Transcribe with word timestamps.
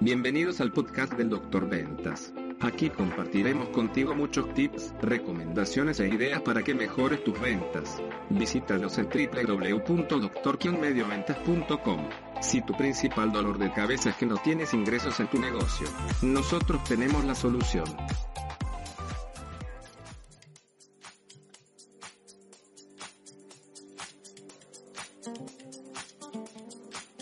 Bienvenidos 0.00 0.60
al 0.60 0.70
podcast 0.70 1.14
del 1.14 1.28
Doctor 1.28 1.68
Ventas. 1.68 2.32
Aquí 2.60 2.88
compartiremos 2.88 3.70
contigo 3.70 4.14
muchos 4.14 4.54
tips, 4.54 4.94
recomendaciones 5.02 5.98
e 5.98 6.06
ideas 6.06 6.40
para 6.42 6.62
que 6.62 6.72
mejores 6.72 7.24
tus 7.24 7.40
ventas. 7.40 8.00
Visítanos 8.30 8.96
en 8.98 9.08
www.doctor-medioventas.com. 9.08 12.08
Si 12.40 12.62
tu 12.62 12.76
principal 12.76 13.32
dolor 13.32 13.58
de 13.58 13.72
cabeza 13.72 14.10
es 14.10 14.16
que 14.16 14.26
no 14.26 14.36
tienes 14.36 14.72
ingresos 14.72 15.18
en 15.18 15.28
tu 15.30 15.40
negocio, 15.40 15.88
nosotros 16.22 16.84
tenemos 16.84 17.24
la 17.24 17.34
solución. 17.34 17.86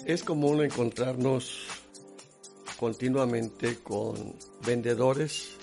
Es 0.04 0.22
común 0.22 0.62
encontrarnos 0.62 1.65
continuamente 2.78 3.78
con 3.82 4.34
vendedores 4.64 5.56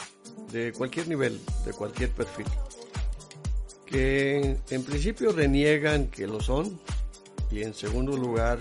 de 0.52 0.73
cualquier 0.73 1.08
nivel, 1.08 1.39
de 1.66 1.73
cualquier 1.73 2.12
perfil, 2.12 2.45
que 3.86 4.58
en 4.70 4.84
principio 4.84 5.31
reniegan 5.31 6.08
que 6.08 6.27
lo 6.27 6.41
son 6.41 6.80
y 7.52 7.62
en 7.62 7.73
segundo 7.73 8.17
lugar, 8.17 8.59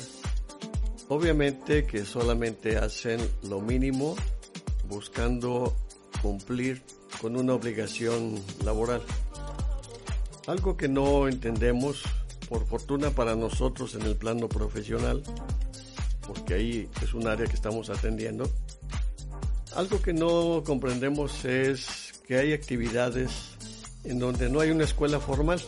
obviamente 1.09 1.87
que 1.87 2.05
solamente 2.05 2.77
hacen 2.77 3.21
lo 3.45 3.61
mínimo 3.61 4.15
buscando 4.89 5.75
cumplir 6.21 6.83
con 7.21 7.37
una 7.37 7.55
obligación 7.55 8.43
laboral. 8.65 9.03
Algo 10.47 10.77
que 10.77 10.89
no 10.89 11.29
entendemos, 11.29 12.03
por 12.49 12.67
fortuna 12.67 13.11
para 13.11 13.35
nosotros 13.37 13.95
en 13.95 14.03
el 14.03 14.17
plano 14.17 14.49
profesional, 14.49 15.23
porque 16.27 16.55
ahí 16.55 16.89
es 17.03 17.15
un 17.15 17.27
área 17.27 17.47
que 17.47 17.55
estamos 17.55 17.91
atendiendo. 17.91 18.51
Algo 19.75 20.03
que 20.03 20.13
no 20.13 20.63
comprendemos 20.65 21.45
es 21.45 22.13
que 22.27 22.37
hay 22.37 22.53
actividades 22.53 23.31
en 24.05 24.19
donde 24.19 24.49
no 24.49 24.61
hay 24.61 24.71
una 24.71 24.85
escuela 24.85 25.21
formal 25.21 25.61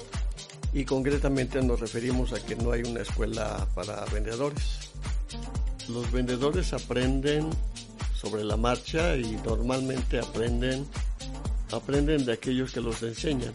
y 0.72 0.84
concretamente 0.84 1.62
nos 1.62 1.80
referimos 1.80 2.32
a 2.32 2.44
que 2.44 2.56
no 2.56 2.72
hay 2.72 2.82
una 2.82 3.00
escuela 3.02 3.66
para 3.74 4.04
vendedores. 4.06 4.90
Los 5.88 6.10
vendedores 6.10 6.72
aprenden 6.72 7.50
sobre 8.14 8.42
la 8.44 8.56
marcha 8.56 9.16
y 9.16 9.36
normalmente 9.44 10.18
aprenden 10.18 10.86
aprenden 11.72 12.24
de 12.24 12.32
aquellos 12.32 12.72
que 12.72 12.80
los 12.80 13.02
enseñan. 13.02 13.52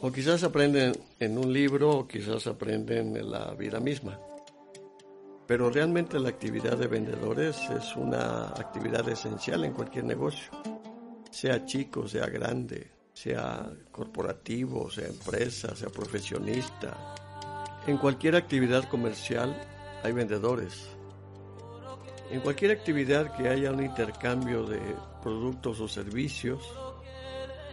O 0.00 0.10
quizás 0.10 0.42
aprenden 0.42 0.96
en 1.18 1.36
un 1.36 1.52
libro 1.52 1.90
o 1.90 2.08
quizás 2.08 2.46
aprenden 2.46 3.16
en 3.16 3.30
la 3.30 3.52
vida 3.54 3.80
misma. 3.80 4.18
Pero 5.50 5.68
realmente 5.68 6.20
la 6.20 6.28
actividad 6.28 6.78
de 6.78 6.86
vendedores 6.86 7.58
es 7.70 7.96
una 7.96 8.50
actividad 8.50 9.08
esencial 9.08 9.64
en 9.64 9.72
cualquier 9.72 10.04
negocio, 10.04 10.48
sea 11.28 11.64
chico, 11.64 12.06
sea 12.06 12.26
grande, 12.26 12.88
sea 13.12 13.68
corporativo, 13.90 14.88
sea 14.92 15.08
empresa, 15.08 15.74
sea 15.74 15.88
profesionista. 15.88 17.16
En 17.88 17.98
cualquier 17.98 18.36
actividad 18.36 18.88
comercial 18.88 19.60
hay 20.04 20.12
vendedores. 20.12 20.86
En 22.30 22.42
cualquier 22.42 22.70
actividad 22.70 23.36
que 23.36 23.48
haya 23.48 23.72
un 23.72 23.82
intercambio 23.82 24.62
de 24.62 24.78
productos 25.20 25.80
o 25.80 25.88
servicios 25.88 26.62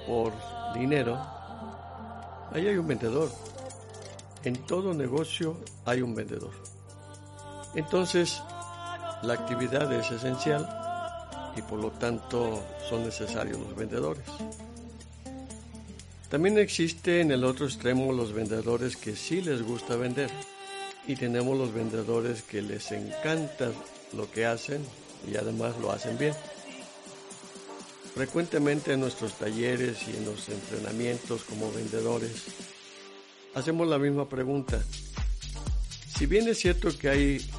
por 0.07 0.33
dinero, 0.73 1.15
ahí 2.51 2.65
hay 2.69 2.77
un 2.77 2.87
vendedor. 2.87 3.29
En 4.43 4.65
todo 4.65 4.95
negocio 4.95 5.59
hay 5.85 6.01
un 6.01 6.15
vendedor. 6.15 6.76
Entonces, 7.75 8.41
la 9.23 9.33
actividad 9.33 9.91
es 9.93 10.11
esencial 10.11 10.67
y 11.55 11.61
por 11.61 11.79
lo 11.79 11.91
tanto 11.91 12.63
son 12.89 13.03
necesarios 13.03 13.59
los 13.59 13.75
vendedores. 13.75 14.25
También 16.29 16.57
existe 16.57 17.21
en 17.21 17.31
el 17.31 17.43
otro 17.43 17.65
extremo 17.65 18.11
los 18.11 18.33
vendedores 18.33 18.97
que 18.97 19.15
sí 19.15 19.41
les 19.41 19.63
gusta 19.63 19.95
vender 19.95 20.29
y 21.07 21.15
tenemos 21.15 21.57
los 21.57 21.73
vendedores 21.73 22.43
que 22.43 22.61
les 22.61 22.91
encanta 22.91 23.71
lo 24.13 24.29
que 24.29 24.45
hacen 24.45 24.85
y 25.31 25.37
además 25.37 25.75
lo 25.81 25.91
hacen 25.91 26.17
bien. 26.17 26.33
Frecuentemente 28.13 28.93
en 28.93 28.99
nuestros 28.99 29.33
talleres 29.33 29.99
y 30.07 30.17
en 30.17 30.25
los 30.25 30.49
entrenamientos 30.49 31.43
como 31.43 31.71
vendedores 31.71 32.43
hacemos 33.55 33.87
la 33.87 33.97
misma 33.97 34.27
pregunta. 34.27 34.83
Si 36.15 36.25
bien 36.25 36.47
es 36.47 36.57
cierto 36.57 36.89
que 36.97 37.09
hay 37.09 37.49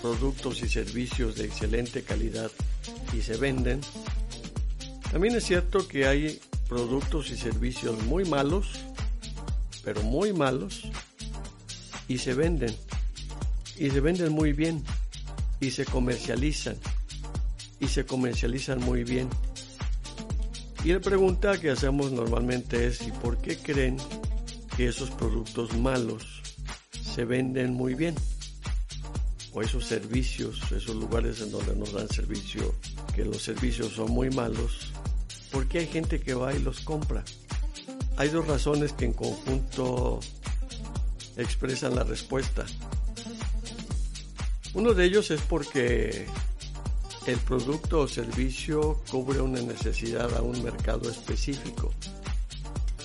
productos 0.00 0.62
y 0.62 0.68
servicios 0.68 1.36
de 1.36 1.44
excelente 1.44 2.02
calidad 2.02 2.50
y 3.16 3.22
se 3.22 3.36
venden, 3.36 3.80
también 5.10 5.34
es 5.34 5.44
cierto 5.44 5.86
que 5.88 6.06
hay 6.06 6.40
productos 6.68 7.30
y 7.30 7.36
servicios 7.36 8.02
muy 8.04 8.24
malos, 8.24 8.68
pero 9.82 10.02
muy 10.02 10.32
malos, 10.32 10.82
y 12.08 12.18
se 12.18 12.34
venden, 12.34 12.74
y 13.78 13.90
se 13.90 14.00
venden 14.00 14.32
muy 14.32 14.52
bien, 14.52 14.84
y 15.60 15.70
se 15.70 15.86
comercializan, 15.86 16.76
y 17.80 17.88
se 17.88 18.04
comercializan 18.04 18.80
muy 18.80 19.04
bien. 19.04 19.28
Y 20.84 20.92
la 20.92 21.00
pregunta 21.00 21.58
que 21.58 21.70
hacemos 21.70 22.12
normalmente 22.12 22.86
es, 22.86 23.02
¿y 23.06 23.10
por 23.10 23.38
qué 23.38 23.56
creen 23.56 23.96
que 24.76 24.88
esos 24.88 25.10
productos 25.10 25.76
malos 25.76 26.42
se 26.92 27.24
venden 27.24 27.72
muy 27.72 27.94
bien? 27.94 28.14
O 29.52 29.62
esos 29.62 29.84
servicios, 29.84 30.60
esos 30.72 30.96
lugares 30.96 31.40
en 31.40 31.50
donde 31.50 31.74
nos 31.74 31.92
dan 31.92 32.08
servicio, 32.08 32.74
que 33.14 33.24
los 33.24 33.42
servicios 33.42 33.92
son 33.92 34.10
muy 34.10 34.30
malos, 34.30 34.92
¿por 35.50 35.66
qué 35.66 35.80
hay 35.80 35.86
gente 35.86 36.20
que 36.20 36.34
va 36.34 36.54
y 36.54 36.58
los 36.60 36.80
compra? 36.80 37.24
Hay 38.16 38.28
dos 38.28 38.46
razones 38.46 38.92
que 38.92 39.04
en 39.06 39.12
conjunto 39.12 40.20
expresan 41.36 41.94
la 41.94 42.04
respuesta. 42.04 42.66
Uno 44.74 44.92
de 44.92 45.04
ellos 45.04 45.30
es 45.30 45.40
porque 45.40 46.26
el 47.26 47.38
producto 47.38 48.00
o 48.00 48.08
servicio 48.08 49.02
cubre 49.10 49.40
una 49.40 49.60
necesidad 49.60 50.34
a 50.36 50.42
un 50.42 50.62
mercado 50.62 51.10
específico. 51.10 51.92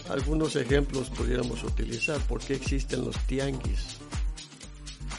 Algunos 0.09 0.55
ejemplos 0.55 1.09
pudiéramos 1.09 1.63
utilizar. 1.63 2.19
¿Por 2.21 2.41
qué 2.41 2.55
existen 2.55 3.05
los 3.05 3.17
tianguis? 3.25 4.02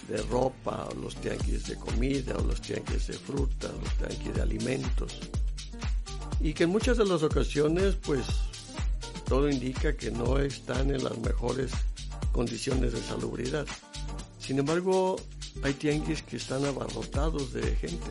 De 0.09 0.23
ropa, 0.23 0.89
o 0.91 0.95
los 0.95 1.17
tianguis 1.17 1.67
de 1.67 1.77
comida, 1.77 2.35
o 2.37 2.43
los 2.43 2.61
tianguis 2.61 3.07
de 3.07 3.15
fruta, 3.15 3.69
los 3.69 3.95
tianguis 3.99 4.35
de 4.35 4.43
alimentos. 4.43 5.21
Y 6.41 6.53
que 6.53 6.65
en 6.65 6.71
muchas 6.71 6.99
de 6.99 7.07
las 7.07 7.23
ocasiones, 7.23 7.97
pues, 7.97 8.25
todo 9.27 9.49
indica 9.49 9.97
que 9.97 10.11
no 10.11 10.39
están 10.39 10.91
en 10.91 11.03
las 11.03 11.17
mejores 11.19 11.71
condiciones 12.33 12.93
de 12.93 13.01
salubridad. 13.01 13.67
Sin 14.39 14.59
embargo, 14.59 15.17
hay 15.63 15.73
tianguis 15.75 16.23
que 16.23 16.37
están 16.37 16.65
abarrotados 16.65 17.53
de 17.53 17.75
gente. 17.77 18.11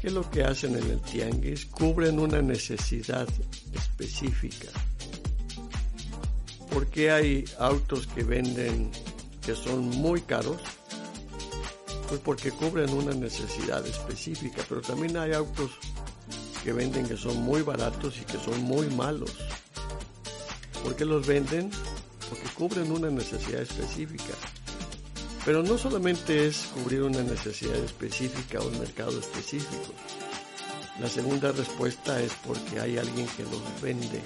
¿Qué 0.00 0.08
es 0.08 0.12
lo 0.12 0.28
que 0.30 0.44
hacen 0.44 0.76
en 0.76 0.90
el 0.90 1.00
tianguis? 1.00 1.66
Cubren 1.66 2.18
una 2.18 2.42
necesidad 2.42 3.28
específica. 3.74 4.68
¿Por 6.70 6.86
qué 6.88 7.10
hay 7.10 7.44
autos 7.58 8.06
que 8.06 8.22
venden 8.22 8.90
que 9.48 9.56
son 9.56 9.88
muy 9.88 10.20
caros, 10.20 10.60
pues 12.06 12.20
porque 12.20 12.50
cubren 12.50 12.90
una 12.90 13.14
necesidad 13.14 13.86
específica, 13.86 14.62
pero 14.68 14.82
también 14.82 15.16
hay 15.16 15.32
autos 15.32 15.70
que 16.62 16.74
venden 16.74 17.08
que 17.08 17.16
son 17.16 17.38
muy 17.44 17.62
baratos 17.62 18.18
y 18.20 18.26
que 18.26 18.36
son 18.36 18.62
muy 18.62 18.88
malos. 18.90 19.32
¿Por 20.82 20.94
qué 20.96 21.06
los 21.06 21.26
venden? 21.26 21.70
Porque 22.28 22.46
cubren 22.58 22.92
una 22.92 23.08
necesidad 23.08 23.62
específica. 23.62 24.34
Pero 25.46 25.62
no 25.62 25.78
solamente 25.78 26.46
es 26.46 26.68
cubrir 26.74 27.04
una 27.04 27.22
necesidad 27.22 27.76
específica 27.76 28.58
o 28.60 28.68
un 28.68 28.78
mercado 28.78 29.18
específico. 29.18 29.94
La 31.00 31.08
segunda 31.08 31.52
respuesta 31.52 32.20
es 32.20 32.34
porque 32.46 32.80
hay 32.80 32.98
alguien 32.98 33.26
que 33.28 33.44
los 33.44 33.62
vende 33.80 34.20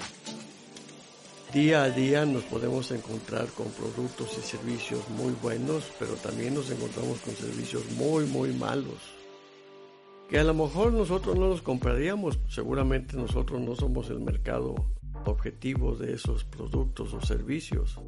Día 1.53 1.83
a 1.83 1.89
día 1.91 2.25
nos 2.25 2.41
podemos 2.45 2.89
encontrar 2.89 3.45
con 3.49 3.67
productos 3.73 4.35
y 4.39 4.41
servicios 4.41 5.07
muy 5.09 5.33
buenos, 5.33 5.83
pero 5.99 6.15
también 6.15 6.55
nos 6.55 6.71
encontramos 6.71 7.19
con 7.19 7.35
servicios 7.35 7.83
muy, 7.91 8.25
muy 8.25 8.51
malos. 8.53 8.97
Que 10.27 10.39
a 10.39 10.43
lo 10.43 10.55
mejor 10.55 10.93
nosotros 10.93 11.37
no 11.37 11.47
los 11.47 11.61
compraríamos, 11.61 12.39
seguramente 12.49 13.15
nosotros 13.15 13.61
no 13.61 13.75
somos 13.75 14.09
el 14.09 14.19
mercado 14.19 14.73
objetivo 15.25 15.95
de 15.95 16.13
esos 16.13 16.43
productos 16.43 17.13
o 17.13 17.21
servicios. 17.21 17.99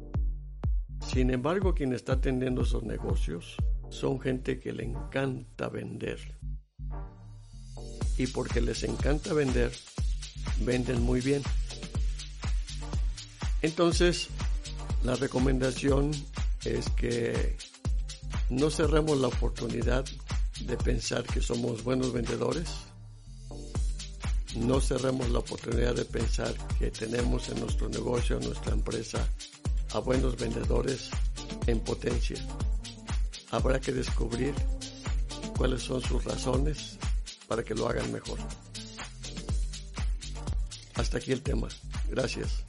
Sin 1.06 1.30
embargo, 1.30 1.72
quien 1.72 1.92
está 1.92 2.14
atendiendo 2.14 2.62
esos 2.62 2.82
negocios 2.82 3.54
son 3.90 4.18
gente 4.18 4.58
que 4.58 4.72
le 4.72 4.82
encanta 4.82 5.68
vender. 5.68 6.18
Y 8.18 8.26
porque 8.26 8.60
les 8.60 8.82
encanta 8.82 9.32
vender, 9.34 9.70
venden 10.64 11.00
muy 11.02 11.20
bien. 11.20 11.42
Entonces, 13.62 14.28
la 15.02 15.14
recomendación 15.16 16.10
es 16.64 16.88
que 16.90 17.56
no 18.50 18.70
cerremos 18.70 19.18
la 19.18 19.28
oportunidad 19.28 20.04
de 20.60 20.76
pensar 20.76 21.24
que 21.24 21.40
somos 21.40 21.82
buenos 21.84 22.12
vendedores. 22.12 22.68
No 24.56 24.80
cerremos 24.80 25.28
la 25.30 25.40
oportunidad 25.40 25.94
de 25.94 26.04
pensar 26.04 26.54
que 26.78 26.90
tenemos 26.90 27.48
en 27.48 27.60
nuestro 27.60 27.88
negocio, 27.88 28.38
en 28.38 28.46
nuestra 28.46 28.72
empresa, 28.72 29.28
a 29.92 29.98
buenos 29.98 30.36
vendedores 30.36 31.10
en 31.66 31.80
potencia. 31.80 32.38
Habrá 33.50 33.80
que 33.80 33.92
descubrir 33.92 34.54
cuáles 35.56 35.82
son 35.82 36.00
sus 36.02 36.24
razones 36.24 36.98
para 37.48 37.62
que 37.62 37.74
lo 37.74 37.88
hagan 37.88 38.12
mejor. 38.12 38.38
Hasta 40.94 41.18
aquí 41.18 41.32
el 41.32 41.42
tema. 41.42 41.68
Gracias. 42.08 42.64